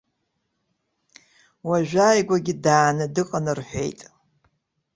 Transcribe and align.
Уажәааигәагьы 1.67 2.53
дааны 2.63 3.05
дыҟан 3.13 3.45
рҳәеит. 3.57 3.99